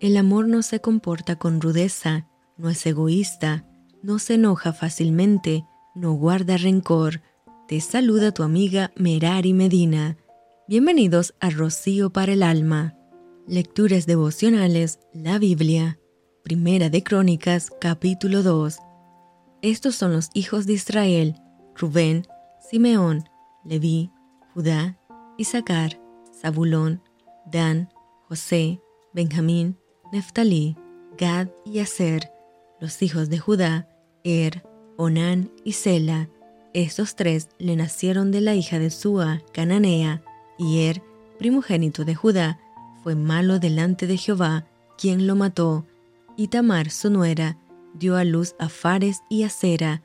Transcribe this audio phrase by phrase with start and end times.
[0.00, 3.66] El amor no se comporta con rudeza, no es egoísta,
[4.00, 5.64] no se enoja fácilmente,
[5.96, 7.20] no guarda rencor.
[7.66, 10.16] Te saluda tu amiga Merari Medina.
[10.68, 12.94] Bienvenidos a Rocío para el Alma.
[13.48, 15.98] Lecturas devocionales, la Biblia.
[16.44, 18.78] Primera de Crónicas, capítulo 2.
[19.62, 21.34] Estos son los hijos de Israel,
[21.74, 22.24] Rubén,
[22.70, 23.24] Simeón,
[23.64, 24.12] Leví,
[24.54, 24.96] Judá,
[25.38, 26.00] Isaacar,
[26.40, 27.02] Zabulón,
[27.46, 27.88] Dan,
[28.28, 28.80] José,
[29.12, 29.76] Benjamín,
[30.10, 30.74] Neftalí,
[31.18, 32.32] Gad y Aser,
[32.80, 33.88] los hijos de Judá,
[34.24, 34.64] Er,
[34.96, 36.30] Onán y Sela.
[36.72, 40.22] Estos tres le nacieron de la hija de Sua, Cananea,
[40.58, 41.02] y Er,
[41.38, 42.58] primogénito de Judá,
[43.02, 44.66] fue malo delante de Jehová,
[44.96, 45.86] quien lo mató.
[46.36, 47.58] Y Tamar, su nuera,
[47.92, 50.02] dio a luz a Fares y a Sera.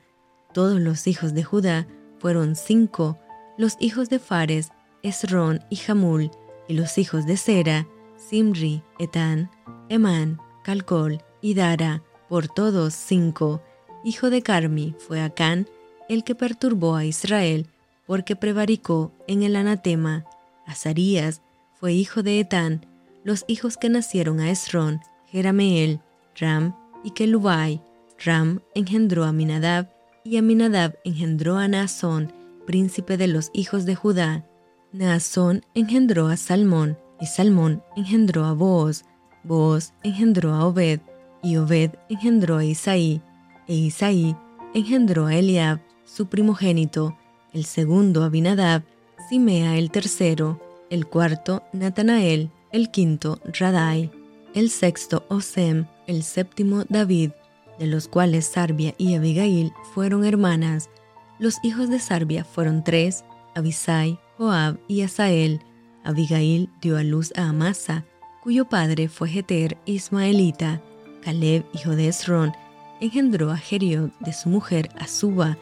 [0.52, 3.18] Todos los hijos de Judá fueron cinco,
[3.56, 4.70] los hijos de Fares,
[5.02, 6.30] Esrón y Jamul,
[6.68, 7.86] y los hijos de Sera,
[8.28, 9.50] Simri, Etán,
[9.88, 13.62] Emán, Calcol y Dara, por todos cinco.
[14.02, 15.68] Hijo de Carmi fue Acán,
[16.08, 17.66] el que perturbó a Israel,
[18.06, 20.24] porque prevaricó en el anatema.
[20.66, 21.42] Azarías
[21.74, 22.86] fue hijo de Etán,
[23.24, 26.00] los hijos que nacieron a Esrón, Jerameel,
[26.36, 27.82] Ram y Kelubai.
[28.24, 29.90] Ram engendró a Minadab,
[30.24, 32.32] y Aminadab engendró a Naasón,
[32.66, 34.46] príncipe de los hijos de Judá.
[34.92, 39.04] Naasón engendró a Salmón, Salmón engendró a Booz.
[39.44, 41.00] Booz engendró a Obed,
[41.42, 43.20] y Obed engendró a Isaí,
[43.68, 44.34] e Isaí
[44.72, 47.16] engendró a Eliab, su primogénito,
[47.52, 48.82] el segundo Abinadab,
[49.28, 54.10] Simea el tercero, el cuarto Natanael, el quinto Radai,
[54.54, 57.30] el sexto Osem, el séptimo David,
[57.78, 60.90] de los cuales Sarbia y Abigail fueron hermanas.
[61.38, 65.60] Los hijos de Sarbia fueron tres, Abisai, Joab y Asael.
[66.04, 68.04] Abigail dio a luz a Amasa,
[68.42, 70.82] cuyo padre fue Jeter Ismaelita.
[71.22, 72.52] Caleb, hijo de Esrón,
[73.00, 75.56] engendró a Jeriot de su mujer Azuba,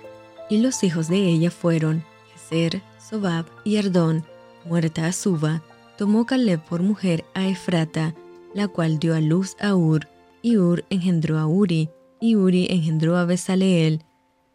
[0.51, 4.25] y los hijos de ella fueron Geser, Sobab y Ardón.
[4.65, 5.63] Muerta Azuba,
[5.97, 8.15] tomó Caleb por mujer a Efrata,
[8.55, 10.09] la cual dio a luz a Ur,
[10.43, 14.05] y Ur engendró a Uri, y Uri engendró a Besaleel.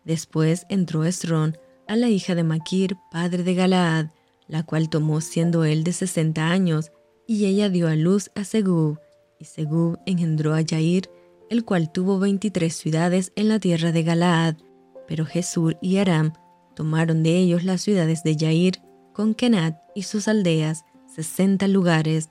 [0.03, 4.07] Después entró Esrón a la hija de Maquir, padre de Galaad,
[4.47, 6.91] la cual tomó siendo él de sesenta años,
[7.27, 8.99] y ella dio a luz a Segub,
[9.39, 11.09] y Segub engendró a Jair,
[11.49, 14.55] el cual tuvo veintitrés ciudades en la tierra de Galaad,
[15.07, 16.33] pero Jesur y Aram
[16.75, 18.81] tomaron de ellos las ciudades de Jair,
[19.13, 22.29] con Kenat y sus aldeas, sesenta lugares.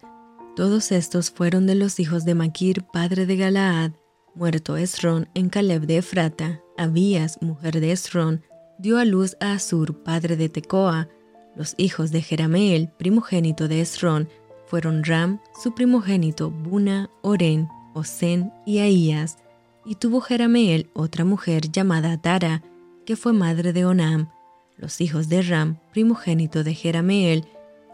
[0.54, 3.93] Todos estos fueron de los hijos de Maquir, padre de Galaad,
[4.34, 6.60] muerto Esrón en Caleb de Efrata.
[6.78, 8.43] Abías, mujer de Esrón,
[8.78, 11.09] dio a luz a Asur, padre de Tecoa.
[11.56, 14.28] Los hijos de Jerameel, primogénito de Esrón,
[14.67, 19.39] fueron Ram, su primogénito, Buna, Oren, Osen y Ahías.
[19.87, 22.62] Y tuvo Jerameel otra mujer llamada Tara,
[23.06, 24.28] que fue madre de Onam.
[24.77, 27.47] Los hijos de Ram, primogénito de Jerameel,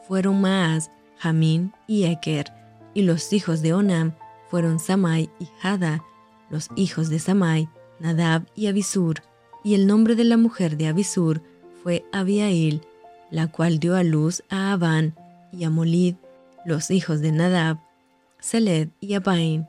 [0.08, 2.46] fueron Maas, Jamín y Eker.
[2.94, 4.14] Y los hijos de Onam
[4.50, 6.02] fueron Samai y Hada.
[6.50, 7.68] Los hijos de Samai,
[8.00, 9.22] Nadab y Abisur.
[9.62, 11.42] Y el nombre de la mujer de Abisur
[11.82, 12.82] fue Abiail,
[13.32, 15.16] la cual dio a luz a Abán
[15.50, 16.14] y a Molid
[16.64, 17.78] los hijos de Nadab,
[18.38, 19.66] Seled y Apaín.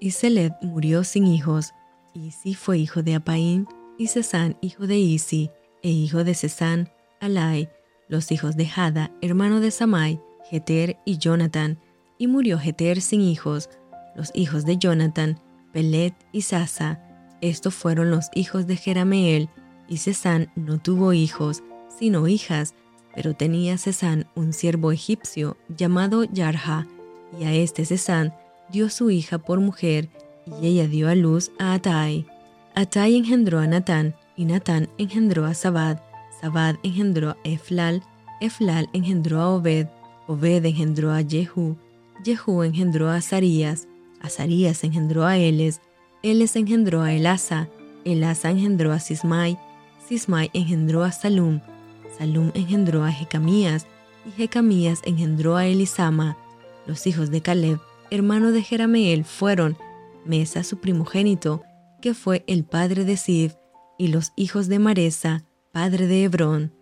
[0.00, 1.74] Y Seled murió sin hijos.
[2.14, 3.66] Isi fue hijo de Apaín,
[3.98, 5.50] y Cesán hijo de Isi,
[5.82, 6.90] e hijo de Cesán,
[7.20, 7.68] Alai,
[8.08, 11.78] los hijos de Hada, hermano de Samai, Jeter y Jonathan.
[12.18, 13.68] Y murió Jeter sin hijos.
[14.14, 15.40] Los hijos de Jonathan,
[15.72, 17.00] Pelet y Sasa.
[17.40, 19.48] Estos fueron los hijos de Jerameel,
[19.88, 21.62] y Cesán no tuvo hijos,
[21.98, 22.74] sino hijas,
[23.14, 26.86] pero tenía Cesán un siervo egipcio llamado Yarha,
[27.38, 28.34] y a este Cesán
[28.70, 30.08] dio su hija por mujer,
[30.60, 32.26] y ella dio a luz a Atai.
[32.74, 36.00] Atai engendró a Natán, y Natán engendró a Sabad.
[36.40, 38.02] Sabad engendró a Eflal,
[38.40, 39.86] Eflal engendró a Obed,
[40.26, 41.76] Obed engendró a Jehu,
[42.24, 43.86] Jehu engendró a Azarías,
[44.20, 45.80] Azarías engendró a Eles,
[46.22, 47.68] Eles engendró a Elasa,
[48.04, 49.58] Elasa engendró a Sismai,
[50.08, 51.60] Sismai engendró a Salum,
[52.16, 53.86] Salum engendró a Jecamías,
[54.26, 56.36] y Jecamías engendró a Elisama.
[56.86, 57.80] Los hijos de Caleb,
[58.10, 59.76] hermano de Jerameel, fueron
[60.24, 61.62] Mesa su primogénito,
[62.00, 63.54] que fue el padre de Sif,
[63.98, 66.74] y los hijos de Maresa, padre de Hebrón.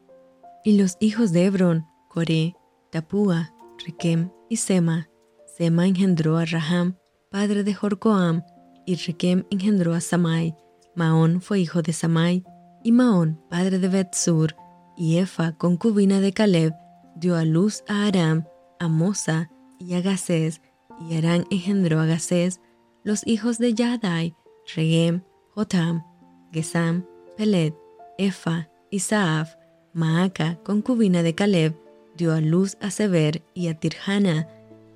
[0.64, 2.54] Y los hijos de Hebrón, Coré,
[2.90, 3.54] Tapúa,
[3.86, 5.08] Requem y Sema.
[5.56, 6.96] Sema engendró a Raham,
[7.30, 8.42] padre de Jorcoam,
[8.86, 10.54] y Requem engendró a Samai.
[10.94, 12.44] Maón fue hijo de Samai,
[12.82, 14.54] y Maón, padre de Betsur,
[15.00, 16.74] y Efa, concubina de Caleb,
[17.16, 18.44] dio a luz a Aram,
[18.78, 20.60] a Mosa y a Gacés,
[21.00, 22.60] y Arán engendró a Gasés,
[23.02, 24.36] los hijos de Yadai,
[24.76, 25.22] Regem,
[25.54, 26.04] Jotam,
[26.52, 27.06] Gesam,
[27.38, 27.74] Pelet,
[28.18, 29.54] Efa y Saaf,
[29.94, 31.74] Maaca, concubina de Caleb,
[32.14, 34.48] dio a luz a Sever y a Tirhana.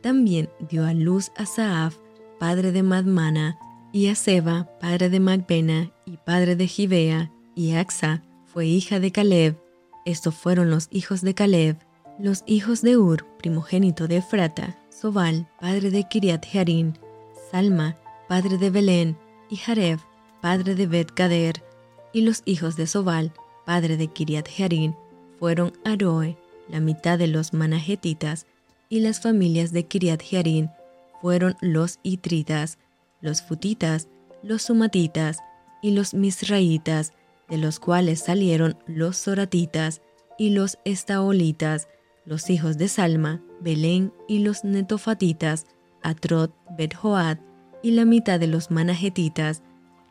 [0.03, 1.97] También dio a luz a Saaf,
[2.39, 3.59] padre de Madmana,
[3.91, 9.11] y a Seba, padre de Macbena y padre de Gibea, y Axa fue hija de
[9.11, 9.64] Caleb.
[10.05, 11.79] Estos fueron los hijos de Caleb.
[12.19, 16.93] Los hijos de Ur, primogénito de Efrata, Sobal, padre de Kiriat Jearim,
[17.51, 17.97] Salma,
[18.29, 19.17] padre de Belén,
[19.51, 19.99] y Jareb,
[20.41, 21.65] padre de Bet Kader,
[22.13, 23.33] y los hijos de Sobal,
[23.65, 24.95] padre de Kiriat Jearim,
[25.39, 26.37] fueron Aroe,
[26.69, 28.47] la mitad de los manahetitas,
[28.89, 30.69] y las familias de Kiriat Jearim
[31.21, 32.79] fueron los itritas,
[33.21, 34.09] los futitas,
[34.43, 35.39] los sumatitas
[35.83, 37.13] y los misraitas,
[37.49, 40.01] de los cuales salieron los soratitas
[40.39, 41.89] y los estaolitas,
[42.25, 45.67] los hijos de Salma, Belén y los netofatitas,
[46.03, 47.39] Atrot, Betjoad
[47.83, 49.63] y la mitad de los manahetitas,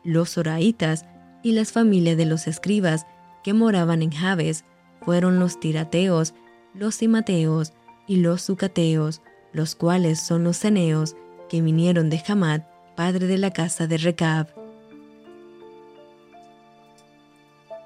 [0.04, 1.04] los soraitas
[1.42, 3.06] y las familias de los escribas
[3.42, 4.64] que moraban en Jabes,
[5.02, 6.34] fueron los tirateos,
[6.72, 7.72] los simateos
[8.06, 9.22] y los sucateos,
[9.52, 11.16] los cuales son los ceneos
[11.48, 12.62] que vinieron de Hamad,
[12.96, 14.63] padre de la casa de Recab.